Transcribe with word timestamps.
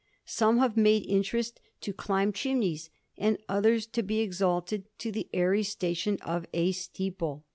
Some 0.25 0.57
have 0.57 0.75
made 0.77 1.05
interest 1.05 1.61
to 1.81 1.93
climb 1.93 2.33
chim 2.33 2.61
neys, 2.61 2.89
and 3.19 3.37
others 3.47 3.85
to 3.85 4.01
be 4.01 4.19
exalted 4.21 4.85
to 4.97 5.11
the 5.11 5.29
airy 5.31 5.61
station 5.61 6.17
of 6.23 6.47
a 6.55 6.71
steeple.' 6.71 7.43